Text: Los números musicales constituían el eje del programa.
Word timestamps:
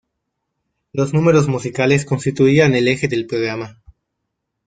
Los 0.93 1.13
números 1.13 1.47
musicales 1.47 2.05
constituían 2.05 2.73
el 2.73 2.87
eje 2.87 3.07
del 3.07 3.27
programa. 3.27 3.79